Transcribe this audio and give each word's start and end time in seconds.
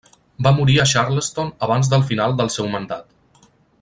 Va 0.45 0.53
morir 0.59 0.77
a 0.83 0.85
Charleston 0.93 1.51
abans 1.67 1.91
del 1.93 2.07
final 2.13 2.35
del 2.41 2.51
seu 2.57 2.71
mandat. 2.77 3.47